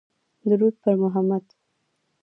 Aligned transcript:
درود 0.49 0.75
په 0.83 0.89
محمدﷺ 1.01 1.55